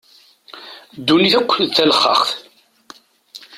[0.97, 2.37] Ddunit akk d talexxaxt.